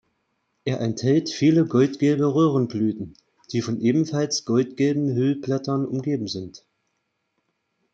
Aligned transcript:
Er 0.63 0.79
enthält 0.81 1.29
viele 1.29 1.63
goldgelbe 1.63 2.33
Röhrenblüten, 2.33 3.13
die 3.51 3.61
von 3.61 3.79
ebenfalls 3.79 4.45
goldgelben 4.45 5.13
Hüllblättern 5.15 5.85
umgeben 5.85 6.27
sind. 6.27 6.65